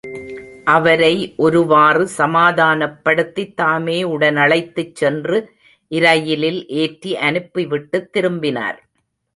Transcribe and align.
அவரை 0.65 1.33
ஒருவாறு 1.37 2.07
சமாதானப் 2.07 3.03
படுத்தித் 3.03 3.57
தாமே 3.57 4.03
உடனழைத்துச் 4.03 4.95
சென்று 4.95 5.37
இரயிலில் 5.91 6.67
ஏற்றி 6.77 7.17
அனுப்பிவிட்டுத் 7.19 8.11
திரும்பினார். 8.11 8.79